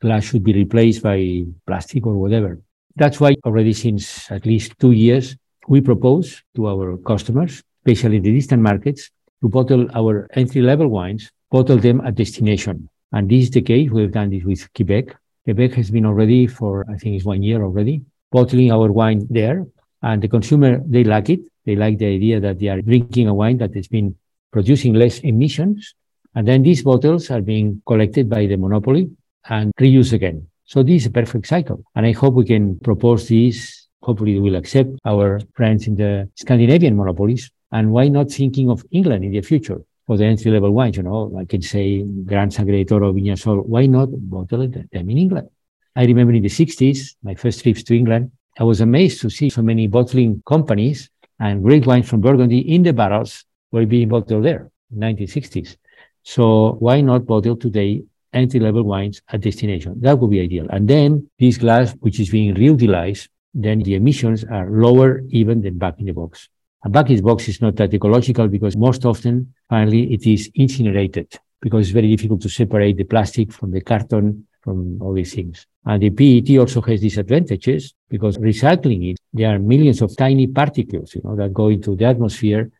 Glass 0.00 0.22
should 0.22 0.44
be 0.44 0.52
replaced 0.52 1.02
by 1.02 1.42
plastic 1.66 2.06
or 2.06 2.14
whatever. 2.14 2.60
That's 2.94 3.18
why 3.18 3.34
already 3.44 3.72
since 3.72 4.30
at 4.30 4.46
least 4.46 4.78
two 4.78 4.92
years, 4.92 5.36
we 5.66 5.80
propose 5.80 6.44
to 6.54 6.68
our 6.68 6.96
customers, 6.98 7.62
especially 7.88 8.18
in 8.18 8.22
the 8.22 8.32
distant 8.32 8.62
markets, 8.62 9.10
to 9.40 9.48
bottle 9.48 9.86
our 9.94 10.28
entry 10.34 10.60
level 10.60 10.88
wines, 10.88 11.30
bottle 11.50 11.78
them 11.78 12.00
at 12.02 12.14
destination. 12.14 12.88
And 13.12 13.30
this 13.30 13.44
is 13.44 13.50
the 13.50 13.62
case. 13.62 13.90
We've 13.90 14.12
done 14.12 14.30
this 14.30 14.44
with 14.44 14.70
Quebec. 14.74 15.16
Quebec 15.44 15.72
has 15.72 15.90
been 15.90 16.04
already 16.04 16.46
for, 16.46 16.84
I 16.90 16.98
think 16.98 17.16
it's 17.16 17.24
one 17.24 17.42
year 17.42 17.62
already, 17.62 18.02
bottling 18.30 18.70
our 18.70 18.92
wine 18.92 19.26
there. 19.30 19.66
And 20.02 20.20
the 20.22 20.28
consumer, 20.28 20.82
they 20.84 21.04
like 21.04 21.30
it. 21.30 21.40
They 21.64 21.76
like 21.76 21.98
the 21.98 22.06
idea 22.06 22.40
that 22.40 22.58
they 22.58 22.68
are 22.68 22.82
drinking 22.82 23.28
a 23.28 23.34
wine 23.34 23.58
that 23.58 23.74
has 23.74 23.88
been 23.88 24.14
producing 24.52 24.92
less 24.94 25.20
emissions. 25.20 25.94
And 26.34 26.46
then 26.46 26.62
these 26.62 26.82
bottles 26.82 27.30
are 27.30 27.40
being 27.40 27.80
collected 27.86 28.28
by 28.28 28.46
the 28.46 28.56
monopoly 28.56 29.10
and 29.48 29.72
reused 29.80 30.12
again. 30.12 30.46
So 30.66 30.82
this 30.82 31.02
is 31.02 31.06
a 31.06 31.10
perfect 31.10 31.46
cycle. 31.46 31.82
And 31.94 32.04
I 32.04 32.12
hope 32.12 32.34
we 32.34 32.44
can 32.44 32.78
propose 32.80 33.28
this 33.28 33.88
hopefully 34.02 34.34
they 34.34 34.40
will 34.40 34.56
accept 34.56 34.90
our 35.04 35.40
friends 35.54 35.86
in 35.86 35.96
the 35.96 36.30
Scandinavian 36.34 36.96
monopolies. 36.96 37.50
And 37.70 37.92
why 37.92 38.08
not 38.08 38.30
thinking 38.30 38.70
of 38.70 38.84
England 38.90 39.24
in 39.24 39.32
the 39.32 39.42
future 39.42 39.80
for 40.06 40.16
the 40.16 40.24
entry 40.24 40.50
level 40.50 40.70
wines? 40.70 40.96
You 40.96 41.02
know, 41.02 41.36
I 41.38 41.44
can 41.44 41.62
say 41.62 42.02
Gran 42.02 42.50
Sangre 42.50 42.76
de 42.76 42.84
Toro 42.84 43.10
or 43.10 43.12
Viñasol. 43.12 43.66
Why 43.66 43.86
not 43.86 44.08
bottle 44.12 44.66
them 44.68 44.88
in 44.92 45.18
England? 45.18 45.48
I 45.94 46.04
remember 46.04 46.32
in 46.32 46.42
the 46.42 46.48
60s, 46.48 47.16
my 47.22 47.34
first 47.34 47.62
trips 47.62 47.82
to 47.84 47.96
England, 47.96 48.30
I 48.58 48.64
was 48.64 48.80
amazed 48.80 49.20
to 49.20 49.30
see 49.30 49.50
so 49.50 49.62
many 49.62 49.86
bottling 49.86 50.42
companies 50.46 51.10
and 51.40 51.62
great 51.62 51.86
wines 51.86 52.08
from 52.08 52.20
Burgundy 52.20 52.60
in 52.74 52.82
the 52.82 52.92
barrels 52.92 53.44
were 53.70 53.86
being 53.86 54.08
bottled 54.08 54.44
there 54.44 54.70
in 54.92 54.98
1960s. 54.98 55.76
So 56.22 56.76
why 56.80 57.00
not 57.00 57.26
bottle 57.26 57.56
today 57.56 58.02
entry 58.32 58.60
level 58.60 58.82
wines 58.82 59.22
at 59.28 59.40
destination? 59.40 60.00
That 60.00 60.18
would 60.18 60.30
be 60.30 60.40
ideal. 60.40 60.66
And 60.70 60.88
then 60.88 61.28
this 61.38 61.58
glass, 61.58 61.92
which 62.00 62.20
is 62.20 62.30
being 62.30 62.54
reutilized, 62.54 63.28
then 63.54 63.80
the 63.80 63.94
emissions 63.94 64.44
are 64.44 64.70
lower 64.70 65.22
even 65.30 65.62
than 65.62 65.78
bag 65.78 65.94
in 65.98 66.06
the 66.06 66.12
box. 66.12 66.48
A 66.84 66.88
back 66.88 67.08
box 67.22 67.48
is 67.48 67.60
not 67.60 67.74
that 67.76 67.92
ecological 67.92 68.46
because 68.46 68.76
most 68.76 69.04
often, 69.04 69.52
finally, 69.68 70.12
it 70.12 70.26
is 70.26 70.48
incinerated 70.54 71.36
because 71.60 71.86
it's 71.86 71.92
very 71.92 72.08
difficult 72.14 72.40
to 72.42 72.48
separate 72.48 72.96
the 72.96 73.04
plastic 73.04 73.52
from 73.52 73.72
the 73.72 73.80
carton, 73.80 74.46
from 74.60 75.02
all 75.02 75.12
these 75.12 75.34
things. 75.34 75.66
And 75.84 76.00
the 76.00 76.10
PET 76.10 76.56
also 76.56 76.80
has 76.82 77.00
disadvantages 77.00 77.94
because 78.08 78.38
recycling 78.38 79.10
it, 79.10 79.16
there 79.32 79.52
are 79.52 79.58
millions 79.58 80.02
of 80.02 80.16
tiny 80.16 80.46
particles, 80.46 81.16
you 81.16 81.22
know, 81.24 81.34
that 81.34 81.52
go 81.52 81.68
into 81.68 81.96
the 81.96 82.04
atmosphere. 82.04 82.70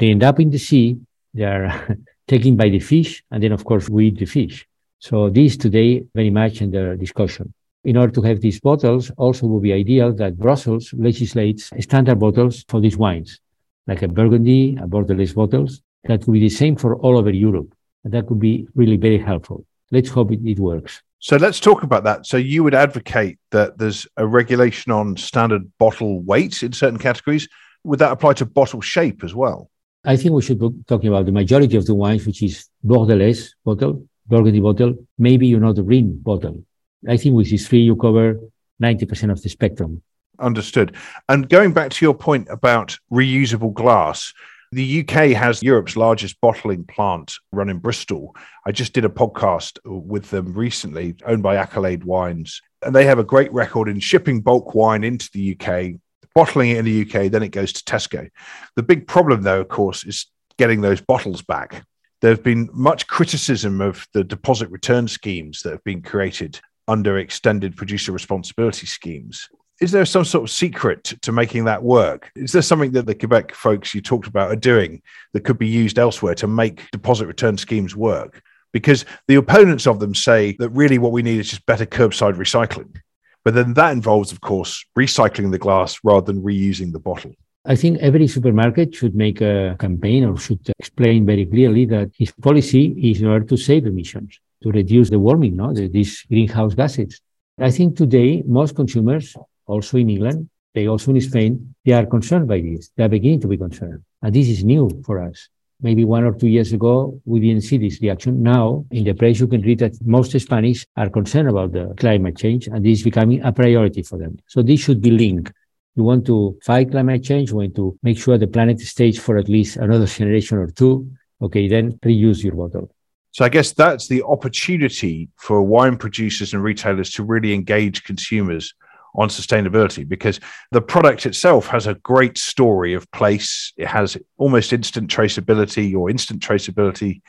They 0.00 0.10
end 0.10 0.24
up 0.24 0.40
in 0.40 0.50
the 0.50 0.58
sea. 0.58 0.98
They 1.32 1.44
are 1.44 1.96
taken 2.26 2.56
by 2.56 2.70
the 2.70 2.80
fish. 2.80 3.22
And 3.30 3.40
then, 3.40 3.52
of 3.52 3.64
course, 3.64 3.88
we 3.88 4.08
eat 4.08 4.18
the 4.18 4.26
fish. 4.26 4.66
So 4.98 5.30
this 5.30 5.56
today 5.56 6.04
very 6.12 6.30
much 6.30 6.60
under 6.60 6.96
discussion 6.96 7.54
in 7.84 7.96
order 7.98 8.12
to 8.12 8.22
have 8.22 8.40
these 8.40 8.60
bottles, 8.60 9.10
also 9.16 9.46
would 9.46 9.62
be 9.62 9.72
ideal 9.72 10.12
that 10.14 10.38
Brussels 10.38 10.92
legislates 10.96 11.70
standard 11.80 12.18
bottles 12.18 12.64
for 12.68 12.80
these 12.80 12.96
wines, 12.96 13.40
like 13.86 14.02
a 14.02 14.08
Burgundy, 14.08 14.76
a 14.76 14.86
Bordelaise 14.86 15.34
bottles. 15.34 15.80
That 16.04 16.26
would 16.26 16.34
be 16.34 16.40
the 16.40 16.48
same 16.48 16.76
for 16.76 16.96
all 16.96 17.16
over 17.18 17.30
Europe. 17.30 17.74
And 18.04 18.12
that 18.12 18.26
could 18.26 18.40
be 18.40 18.68
really 18.74 18.96
very 18.96 19.18
helpful. 19.18 19.64
Let's 19.90 20.10
hope 20.10 20.32
it, 20.32 20.40
it 20.44 20.58
works. 20.58 21.02
So 21.18 21.36
let's 21.36 21.58
talk 21.58 21.82
about 21.82 22.04
that. 22.04 22.26
So 22.26 22.36
you 22.36 22.62
would 22.64 22.74
advocate 22.74 23.38
that 23.50 23.78
there's 23.78 24.06
a 24.16 24.26
regulation 24.26 24.92
on 24.92 25.16
standard 25.16 25.70
bottle 25.78 26.20
weight 26.20 26.62
in 26.62 26.72
certain 26.72 26.98
categories. 26.98 27.48
Would 27.84 27.98
that 28.00 28.12
apply 28.12 28.34
to 28.34 28.46
bottle 28.46 28.82
shape 28.82 29.24
as 29.24 29.34
well? 29.34 29.70
I 30.04 30.16
think 30.16 30.34
we 30.34 30.42
should 30.42 30.58
be 30.58 30.68
talking 30.86 31.08
about 31.08 31.24
the 31.24 31.32
majority 31.32 31.76
of 31.78 31.86
the 31.86 31.94
wines, 31.94 32.26
which 32.26 32.42
is 32.42 32.68
Bordelaise 32.84 33.54
bottle, 33.64 34.06
Burgundy 34.26 34.60
bottle, 34.60 34.96
maybe 35.18 35.46
you 35.46 35.58
know 35.58 35.72
the 35.72 35.82
Rhin 35.82 36.18
bottle. 36.20 36.62
I 37.08 37.16
think 37.16 37.34
with 37.34 37.48
these 37.48 37.68
three, 37.68 37.80
you 37.80 37.96
cover 37.96 38.38
90% 38.82 39.30
of 39.30 39.42
the 39.42 39.48
spectrum. 39.48 40.02
Understood. 40.38 40.96
And 41.28 41.48
going 41.48 41.72
back 41.72 41.90
to 41.92 42.04
your 42.04 42.14
point 42.14 42.48
about 42.50 42.96
reusable 43.12 43.72
glass, 43.72 44.32
the 44.72 45.00
UK 45.00 45.30
has 45.30 45.62
Europe's 45.62 45.96
largest 45.96 46.40
bottling 46.40 46.84
plant 46.84 47.34
run 47.52 47.70
in 47.70 47.78
Bristol. 47.78 48.34
I 48.66 48.72
just 48.72 48.92
did 48.92 49.04
a 49.04 49.08
podcast 49.08 49.78
with 49.84 50.30
them 50.30 50.52
recently, 50.52 51.14
owned 51.24 51.44
by 51.44 51.56
Accolade 51.56 52.02
Wines. 52.02 52.60
And 52.82 52.94
they 52.94 53.04
have 53.06 53.20
a 53.20 53.24
great 53.24 53.52
record 53.52 53.88
in 53.88 54.00
shipping 54.00 54.40
bulk 54.40 54.74
wine 54.74 55.04
into 55.04 55.30
the 55.32 55.56
UK, 55.56 56.00
bottling 56.34 56.70
it 56.70 56.78
in 56.78 56.84
the 56.84 57.02
UK, 57.02 57.30
then 57.30 57.44
it 57.44 57.50
goes 57.50 57.72
to 57.72 57.84
Tesco. 57.84 58.28
The 58.74 58.82
big 58.82 59.06
problem, 59.06 59.42
though, 59.42 59.60
of 59.60 59.68
course, 59.68 60.04
is 60.04 60.26
getting 60.58 60.80
those 60.80 61.00
bottles 61.00 61.42
back. 61.42 61.84
There 62.20 62.30
have 62.30 62.42
been 62.42 62.68
much 62.72 63.06
criticism 63.06 63.80
of 63.80 64.06
the 64.12 64.24
deposit 64.24 64.70
return 64.70 65.06
schemes 65.08 65.62
that 65.62 65.70
have 65.70 65.84
been 65.84 66.02
created 66.02 66.60
under 66.88 67.18
extended 67.18 67.76
producer 67.76 68.12
responsibility 68.12 68.86
schemes. 68.86 69.48
Is 69.84 69.92
there 69.92 70.06
some 70.06 70.24
sort 70.24 70.44
of 70.44 70.50
secret 70.50 71.04
to 71.20 71.30
making 71.30 71.66
that 71.66 71.82
work? 71.82 72.32
Is 72.36 72.52
there 72.52 72.62
something 72.62 72.92
that 72.92 73.04
the 73.04 73.14
Quebec 73.14 73.54
folks 73.54 73.94
you 73.94 74.00
talked 74.00 74.26
about 74.26 74.50
are 74.50 74.56
doing 74.56 75.02
that 75.34 75.44
could 75.44 75.58
be 75.58 75.68
used 75.68 75.98
elsewhere 75.98 76.34
to 76.36 76.46
make 76.46 76.90
deposit 76.90 77.26
return 77.26 77.58
schemes 77.58 77.94
work? 77.94 78.40
Because 78.72 79.04
the 79.28 79.34
opponents 79.34 79.86
of 79.86 80.00
them 80.00 80.14
say 80.14 80.56
that 80.58 80.70
really 80.70 80.96
what 80.96 81.12
we 81.12 81.20
need 81.20 81.38
is 81.38 81.50
just 81.50 81.66
better 81.66 81.84
curbside 81.84 82.36
recycling. 82.36 82.96
But 83.44 83.52
then 83.52 83.74
that 83.74 83.92
involves, 83.92 84.32
of 84.32 84.40
course, 84.40 84.82
recycling 84.98 85.50
the 85.50 85.58
glass 85.58 85.98
rather 86.02 86.32
than 86.32 86.42
reusing 86.42 86.90
the 86.90 86.98
bottle. 86.98 87.34
I 87.66 87.76
think 87.76 87.98
every 87.98 88.26
supermarket 88.26 88.94
should 88.94 89.14
make 89.14 89.42
a 89.42 89.76
campaign 89.78 90.24
or 90.24 90.38
should 90.38 90.66
explain 90.78 91.26
very 91.26 91.44
clearly 91.44 91.84
that 91.84 92.10
his 92.16 92.32
policy 92.32 92.86
is 93.10 93.20
in 93.20 93.26
order 93.26 93.44
to 93.44 93.58
save 93.58 93.84
emissions 93.84 94.40
to 94.62 94.70
reduce 94.70 95.10
the 95.10 95.18
warming, 95.18 95.56
no, 95.56 95.74
the, 95.74 95.88
these 95.88 96.22
greenhouse 96.22 96.72
gases. 96.72 97.20
I 97.58 97.70
think 97.70 97.98
today 97.98 98.42
most 98.46 98.74
consumers, 98.74 99.36
also 99.66 99.98
in 99.98 100.10
England, 100.10 100.48
they 100.74 100.88
also 100.88 101.12
in 101.12 101.20
Spain, 101.20 101.74
they 101.84 101.92
are 101.92 102.06
concerned 102.06 102.48
by 102.48 102.60
this. 102.60 102.90
They 102.96 103.04
are 103.04 103.08
beginning 103.08 103.40
to 103.42 103.48
be 103.48 103.56
concerned, 103.56 104.02
and 104.22 104.34
this 104.34 104.48
is 104.48 104.64
new 104.64 104.90
for 105.06 105.22
us. 105.22 105.48
Maybe 105.80 106.04
one 106.04 106.24
or 106.24 106.32
two 106.32 106.48
years 106.48 106.72
ago, 106.72 107.20
we 107.24 107.40
didn't 107.40 107.62
see 107.62 107.78
this 107.78 108.00
reaction. 108.00 108.42
Now, 108.42 108.84
in 108.90 109.04
the 109.04 109.12
press, 109.12 109.40
you 109.40 109.46
can 109.46 109.62
read 109.62 109.80
that 109.80 109.92
most 110.04 110.38
Spanish 110.38 110.86
are 110.96 111.10
concerned 111.10 111.48
about 111.48 111.72
the 111.72 111.94
climate 111.96 112.36
change, 112.36 112.68
and 112.68 112.84
this 112.84 112.98
is 112.98 113.04
becoming 113.04 113.42
a 113.42 113.52
priority 113.52 114.02
for 114.02 114.18
them. 114.18 114.38
So 114.46 114.62
this 114.62 114.80
should 114.80 115.00
be 115.00 115.10
linked. 115.10 115.52
You 115.96 116.02
want 116.02 116.26
to 116.26 116.58
fight 116.64 116.90
climate 116.90 117.22
change, 117.22 117.50
you 117.50 117.56
want 117.56 117.76
to 117.76 117.96
make 118.02 118.18
sure 118.18 118.36
the 118.36 118.48
planet 118.48 118.80
stays 118.80 119.18
for 119.18 119.36
at 119.36 119.48
least 119.48 119.76
another 119.76 120.06
generation 120.06 120.58
or 120.58 120.70
two. 120.70 121.08
Okay, 121.40 121.68
then 121.68 121.92
reuse 121.98 122.42
your 122.42 122.54
bottle. 122.54 122.90
So 123.30 123.44
I 123.44 123.48
guess 123.48 123.72
that's 123.72 124.08
the 124.08 124.22
opportunity 124.22 125.28
for 125.36 125.60
wine 125.62 125.96
producers 125.96 126.54
and 126.54 126.62
retailers 126.62 127.10
to 127.12 127.24
really 127.24 127.52
engage 127.52 128.04
consumers 128.04 128.72
on 129.14 129.28
sustainability 129.28 130.06
because 130.06 130.40
the 130.72 130.80
product 130.80 131.26
itself 131.26 131.66
has 131.68 131.86
a 131.86 131.94
great 131.94 132.36
story 132.38 132.94
of 132.94 133.10
place. 133.12 133.72
It 133.76 133.86
has 133.86 134.16
almost 134.38 134.72
instant 134.72 135.10
traceability 135.10 135.94
or 135.94 136.10
instant 136.10 136.42
traceability. 136.42 137.22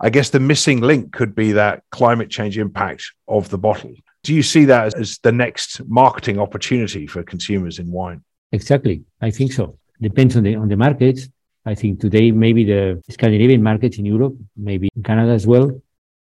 I 0.00 0.10
guess 0.10 0.30
the 0.30 0.40
missing 0.40 0.80
link 0.80 1.12
could 1.12 1.34
be 1.34 1.52
that 1.52 1.82
climate 1.90 2.30
change 2.30 2.58
impact 2.58 3.04
of 3.28 3.48
the 3.48 3.58
bottle. 3.58 3.94
Do 4.22 4.34
you 4.34 4.42
see 4.42 4.64
that 4.66 4.98
as, 4.98 5.18
the 5.18 5.32
next 5.32 5.84
marketing 5.86 6.38
opportunity 6.38 7.06
for 7.06 7.22
consumers 7.22 7.78
in 7.78 7.90
wine? 7.90 8.24
Exactly. 8.52 9.02
I 9.20 9.30
think 9.30 9.52
so. 9.52 9.78
Depends 10.00 10.36
on 10.36 10.42
the 10.42 10.56
on 10.56 10.68
the 10.68 10.76
markets. 10.76 11.28
I 11.66 11.74
think 11.74 12.00
today, 12.00 12.30
maybe 12.30 12.64
the 12.64 13.02
Scandinavian 13.08 13.62
markets 13.62 13.98
in 13.98 14.04
Europe, 14.04 14.34
maybe 14.56 14.88
in 14.94 15.02
Canada 15.02 15.32
as 15.32 15.46
well, 15.46 15.70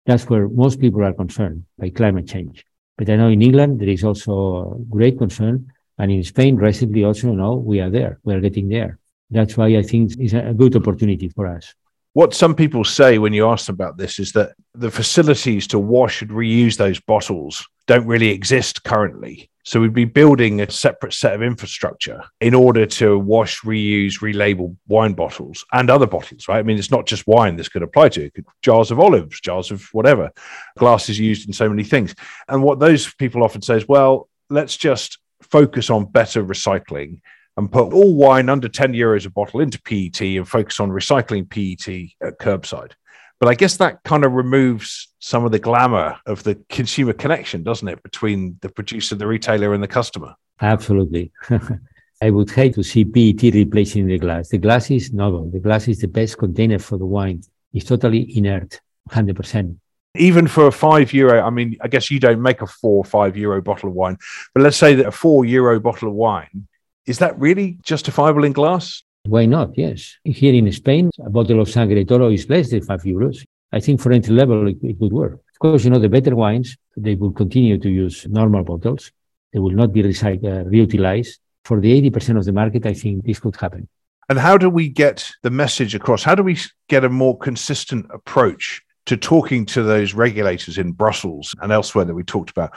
that's 0.05 0.27
where 0.29 0.47
most 0.47 0.79
people 0.79 1.03
are 1.03 1.13
concerned 1.13 1.65
by 1.77 1.89
climate 1.89 2.27
change. 2.27 2.65
But 2.97 3.09
I 3.09 3.15
know 3.15 3.29
in 3.29 3.41
England, 3.41 3.79
there 3.79 3.89
is 3.89 4.03
also 4.03 4.79
great 4.89 5.17
concern. 5.17 5.71
And 5.99 6.11
in 6.11 6.23
Spain, 6.23 6.55
recently 6.55 7.03
also, 7.03 7.31
know, 7.31 7.55
we 7.55 7.79
are 7.79 7.89
there. 7.89 8.19
We 8.23 8.33
are 8.33 8.41
getting 8.41 8.69
there. 8.69 8.99
That's 9.29 9.57
why 9.57 9.67
I 9.77 9.83
think 9.83 10.13
it's 10.19 10.33
a 10.33 10.53
good 10.53 10.75
opportunity 10.75 11.29
for 11.29 11.47
us. 11.47 11.73
What 12.13 12.33
some 12.33 12.55
people 12.55 12.83
say 12.83 13.19
when 13.19 13.33
you 13.33 13.47
ask 13.47 13.67
them 13.67 13.75
about 13.75 13.97
this 13.97 14.17
is 14.17 14.31
that 14.31 14.53
the 14.73 14.89
facilities 14.89 15.67
to 15.67 15.79
wash 15.79 16.21
and 16.21 16.31
reuse 16.31 16.77
those 16.77 16.99
bottles 16.99 17.67
don't 17.85 18.07
really 18.07 18.29
exist 18.29 18.83
currently. 18.83 19.49
So 19.67 19.81
we'd 19.81 19.93
be 19.93 20.05
building 20.05 20.61
a 20.61 20.71
separate 20.71 21.11
set 21.11 21.35
of 21.35 21.43
infrastructure 21.43 22.23
in 22.39 22.53
order 22.53 22.85
to 22.85 23.19
wash, 23.19 23.59
reuse, 23.63 24.21
relabel 24.21 24.77
wine 24.87 25.11
bottles 25.11 25.65
and 25.73 25.89
other 25.89 26.07
bottles, 26.07 26.47
right? 26.47 26.59
I 26.59 26.63
mean, 26.63 26.77
it's 26.77 26.89
not 26.89 27.05
just 27.05 27.27
wine 27.27 27.57
this 27.57 27.67
could 27.67 27.83
apply 27.83 28.07
to. 28.09 28.31
Could, 28.31 28.45
jars 28.61 28.91
of 28.91 29.01
olives, 29.01 29.41
jars 29.41 29.69
of 29.69 29.83
whatever. 29.91 30.31
glasses 30.77 31.19
used 31.19 31.47
in 31.47 31.53
so 31.53 31.67
many 31.67 31.83
things. 31.83 32.15
And 32.47 32.63
what 32.63 32.79
those 32.79 33.13
people 33.15 33.43
often 33.43 33.61
say 33.61 33.75
is, 33.75 33.89
well, 33.89 34.29
let's 34.49 34.77
just 34.77 35.19
focus 35.41 35.89
on 35.89 36.05
better 36.05 36.45
recycling 36.45 37.19
and 37.57 37.69
put 37.69 37.91
all 37.91 38.15
wine 38.15 38.47
under 38.47 38.69
10 38.69 38.93
euros 38.93 39.25
a 39.25 39.29
bottle 39.29 39.59
into 39.59 39.81
PET 39.81 40.21
and 40.21 40.47
focus 40.47 40.79
on 40.79 40.91
recycling 40.91 41.49
PET 41.49 42.15
at 42.25 42.39
curbside. 42.39 42.93
But 43.39 43.49
I 43.49 43.53
guess 43.53 43.77
that 43.77 44.03
kind 44.03 44.25
of 44.25 44.31
removes 44.31 45.09
some 45.19 45.45
of 45.45 45.51
the 45.51 45.59
glamour 45.59 46.17
of 46.25 46.43
the 46.43 46.55
consumer 46.69 47.13
connection, 47.13 47.63
doesn't 47.63 47.87
it, 47.87 48.01
between 48.01 48.57
the 48.61 48.69
producer, 48.69 49.15
the 49.15 49.27
retailer, 49.27 49.73
and 49.73 49.83
the 49.83 49.87
customer? 49.87 50.33
Absolutely. 50.59 51.31
I 52.21 52.31
would 52.31 52.49
hate 52.49 52.73
to 52.75 52.83
see 52.83 53.05
PET 53.05 53.53
replacing 53.53 54.07
the 54.07 54.17
glass. 54.17 54.49
The 54.49 54.57
glass 54.57 54.89
is 54.89 55.13
novel. 55.13 55.51
The 55.51 55.59
glass 55.59 55.87
is 55.87 55.99
the 55.99 56.07
best 56.07 56.39
container 56.39 56.79
for 56.79 56.97
the 56.97 57.05
wine. 57.05 57.43
It's 57.73 57.85
totally 57.85 58.35
inert, 58.35 58.81
100%. 59.11 59.77
Even 60.15 60.47
for 60.47 60.65
a 60.65 60.71
five 60.71 61.13
euro, 61.13 61.39
I 61.45 61.51
mean, 61.51 61.77
I 61.81 61.87
guess 61.87 62.09
you 62.09 62.19
don't 62.19 62.41
make 62.41 62.63
a 62.63 62.67
four 62.67 62.97
or 62.97 63.05
five 63.05 63.37
euro 63.37 63.61
bottle 63.61 63.89
of 63.89 63.95
wine, 63.95 64.17
but 64.55 64.63
let's 64.63 64.77
say 64.77 64.95
that 64.95 65.05
a 65.05 65.11
four 65.11 65.45
euro 65.45 65.79
bottle 65.79 66.07
of 66.07 66.15
wine, 66.15 66.67
is 67.05 67.19
that 67.19 67.37
really 67.39 67.77
justifiable 67.83 68.43
in 68.43 68.51
glass? 68.51 69.03
Why 69.27 69.45
not? 69.45 69.77
Yes. 69.77 70.17
Here 70.23 70.53
in 70.53 70.71
Spain, 70.71 71.11
a 71.25 71.29
bottle 71.29 71.59
of 71.59 71.69
Sangre 71.69 72.05
Toro 72.05 72.29
is 72.29 72.49
less 72.49 72.69
than 72.69 72.81
five 72.81 73.01
euros. 73.03 73.43
I 73.73 73.81
think 73.81 73.99
for 73.99 74.11
entry 74.13 74.33
level, 74.33 74.67
it, 74.67 74.77
it 74.81 74.97
would 74.99 75.11
work. 75.11 75.33
Of 75.33 75.59
course, 75.59 75.83
you 75.83 75.89
know, 75.89 75.99
the 75.99 76.07
better 76.07 76.35
wines, 76.35 76.77
they 76.95 77.15
will 77.15 77.33
continue 77.33 77.77
to 77.77 77.89
use 77.89 78.25
normal 78.29 78.63
bottles. 78.63 79.11
They 79.51 79.59
will 79.59 79.71
not 79.71 79.91
be 79.91 80.03
recycled, 80.03 80.45
uh, 80.45 80.63
reutilized. 80.69 81.39
For 81.65 81.81
the 81.81 82.09
80% 82.09 82.37
of 82.37 82.45
the 82.45 82.53
market, 82.53 82.85
I 82.85 82.93
think 82.93 83.25
this 83.25 83.39
could 83.39 83.57
happen. 83.57 83.89
And 84.29 84.39
how 84.39 84.57
do 84.57 84.69
we 84.69 84.87
get 84.87 85.29
the 85.43 85.49
message 85.49 85.93
across? 85.95 86.23
How 86.23 86.35
do 86.35 86.43
we 86.43 86.57
get 86.87 87.03
a 87.03 87.09
more 87.09 87.37
consistent 87.37 88.05
approach 88.09 88.81
to 89.07 89.17
talking 89.17 89.65
to 89.65 89.83
those 89.83 90.13
regulators 90.13 90.77
in 90.77 90.93
Brussels 90.93 91.53
and 91.61 91.71
elsewhere 91.71 92.05
that 92.05 92.13
we 92.13 92.23
talked 92.23 92.49
about? 92.49 92.71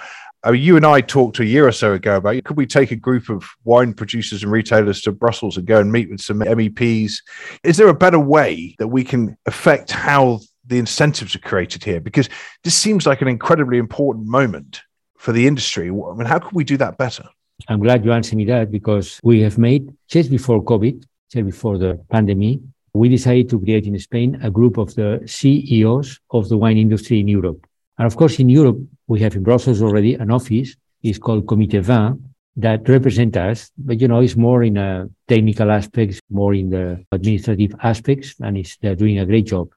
Uh, 0.47 0.53
you 0.53 0.77
and 0.77 0.87
I 0.87 1.03
talked 1.03 1.39
a 1.39 1.45
year 1.45 1.69
or 1.69 1.73
so 1.73 1.93
ago 1.93 2.17
about 2.17 2.43
could 2.45 2.57
we 2.57 2.67
take 2.67 2.91
a 2.91 2.97
group 2.97 3.29
of 3.29 3.45
wine 3.65 3.93
producers 3.93 4.43
and 4.43 4.51
retailers 4.51 5.03
to 5.03 5.13
Brussels 5.13 5.59
and 5.59 5.67
go 5.67 5.79
and 5.81 5.93
meet 5.93 6.11
with 6.11 6.21
some 6.21 6.41
MEPs? 6.41 7.15
Is 7.63 7.77
there 7.77 7.89
a 7.89 7.95
better 7.95 8.19
way 8.19 8.75
that 8.79 8.89
we 8.89 9.05
can 9.05 9.37
affect 9.45 9.91
how 9.91 10.41
the 10.67 10.79
incentives 10.79 11.35
are 11.35 11.41
created 11.41 11.85
here? 11.85 12.01
Because 12.01 12.31
this 12.65 12.75
seems 12.75 13.07
like 13.07 13.21
an 13.21 13.29
incredibly 13.29 13.77
important 13.77 14.27
moment 14.27 14.81
for 15.19 15.33
the 15.33 15.47
industry. 15.47 15.89
I 15.89 16.15
mean, 16.15 16.27
how 16.27 16.39
can 16.39 16.51
we 16.55 16.65
do 16.65 16.79
that 16.79 16.97
better? 16.97 17.25
I'm 17.69 17.81
glad 17.81 18.05
you 18.05 18.13
answered 18.13 18.37
me 18.37 18.47
that 18.47 18.71
because 18.71 19.21
we 19.23 19.41
have 19.43 19.59
made 19.59 19.95
just 20.09 20.31
before 20.31 20.65
COVID, 20.65 21.05
just 21.31 21.45
before 21.45 21.77
the 21.77 22.03
pandemic, 22.11 22.61
we 22.95 23.11
decided 23.11 23.51
to 23.51 23.61
create 23.61 23.87
in 23.87 23.99
Spain 23.99 24.41
a 24.43 24.51
group 24.51 24.79
of 24.79 24.95
the 24.95 25.23
CEOs 25.27 26.19
of 26.31 26.49
the 26.49 26.57
wine 26.57 26.79
industry 26.79 27.21
in 27.21 27.29
Europe. 27.29 27.67
And 28.01 28.07
of 28.07 28.17
course, 28.17 28.39
in 28.39 28.49
Europe, 28.49 28.79
we 29.09 29.21
have 29.21 29.37
in 29.37 29.43
Brussels 29.43 29.83
already 29.83 30.15
an 30.15 30.31
office. 30.31 30.75
It's 31.03 31.19
called 31.19 31.45
Comité 31.45 31.83
Vin 31.83 32.19
that 32.57 32.89
represent 32.89 33.37
us, 33.37 33.71
but 33.77 34.01
you 34.01 34.09
know, 34.09 34.21
it's 34.21 34.37
more 34.37 34.63
in 34.63 34.79
a 34.79 35.07
technical 35.29 35.71
aspects, 35.71 36.19
more 36.31 36.55
in 36.55 36.71
the 36.71 37.05
administrative 37.13 37.75
aspects, 37.83 38.37
and 38.41 38.57
it's, 38.57 38.79
they're 38.79 38.95
doing 38.95 39.19
a 39.19 39.27
great 39.27 39.45
job. 39.49 39.69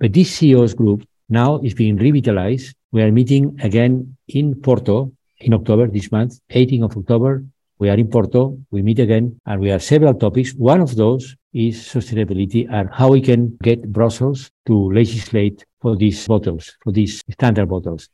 But 0.00 0.12
this 0.12 0.28
CEOs 0.34 0.74
group 0.74 1.06
now 1.28 1.60
is 1.60 1.72
being 1.72 1.94
revitalized. 1.94 2.74
We 2.90 3.00
are 3.02 3.12
meeting 3.12 3.56
again 3.62 4.16
in 4.26 4.56
Porto 4.56 5.12
in 5.38 5.54
October 5.54 5.86
this 5.86 6.10
month, 6.10 6.40
18th 6.50 6.82
of 6.82 6.96
October. 6.96 7.44
We 7.78 7.90
are 7.90 7.96
in 7.96 8.08
Porto. 8.08 8.58
We 8.72 8.82
meet 8.82 8.98
again 8.98 9.40
and 9.46 9.60
we 9.60 9.68
have 9.68 9.84
several 9.84 10.14
topics. 10.14 10.52
One 10.52 10.80
of 10.80 10.96
those 10.96 11.36
is 11.52 11.78
sustainability 11.78 12.66
and 12.70 12.88
how 12.92 13.10
we 13.10 13.20
can 13.20 13.56
get 13.62 13.90
Brussels 13.92 14.50
to 14.66 14.92
legislate 14.92 15.64
for 15.80 15.96
these 15.96 16.26
bottles, 16.26 16.76
for 16.82 16.92
these 16.92 17.22
standard 17.30 17.68
bottles. 17.68 18.08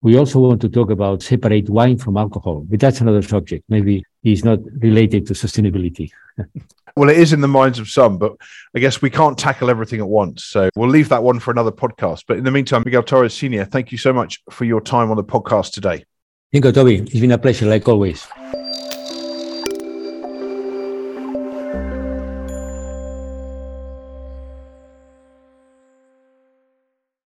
We 0.00 0.16
also 0.16 0.38
want 0.38 0.60
to 0.60 0.68
talk 0.68 0.90
about 0.90 1.22
separate 1.22 1.68
wine 1.68 1.98
from 1.98 2.16
alcohol, 2.16 2.64
but 2.68 2.78
that's 2.78 3.00
another 3.00 3.22
subject. 3.22 3.64
Maybe 3.68 4.04
it's 4.22 4.44
not 4.44 4.60
related 4.80 5.26
to 5.26 5.34
sustainability. 5.34 6.10
well, 6.96 7.10
it 7.10 7.18
is 7.18 7.32
in 7.32 7.40
the 7.40 7.48
minds 7.48 7.80
of 7.80 7.88
some, 7.88 8.16
but 8.16 8.36
I 8.76 8.78
guess 8.78 9.02
we 9.02 9.10
can't 9.10 9.36
tackle 9.36 9.70
everything 9.70 10.00
at 10.00 10.08
once. 10.08 10.44
So 10.44 10.70
we'll 10.76 10.88
leave 10.88 11.08
that 11.08 11.24
one 11.24 11.40
for 11.40 11.50
another 11.50 11.72
podcast. 11.72 12.24
But 12.28 12.38
in 12.38 12.44
the 12.44 12.52
meantime, 12.52 12.82
Miguel 12.84 13.02
Torres 13.02 13.34
Senior, 13.34 13.64
thank 13.64 13.90
you 13.90 13.98
so 13.98 14.12
much 14.12 14.40
for 14.50 14.64
your 14.64 14.80
time 14.80 15.10
on 15.10 15.16
the 15.16 15.24
podcast 15.24 15.72
today. 15.72 16.04
Thank 16.52 16.64
you, 16.64 16.72
Toby. 16.72 16.98
It's 16.98 17.20
been 17.20 17.32
a 17.32 17.38
pleasure, 17.38 17.66
like 17.66 17.86
always. 17.88 18.26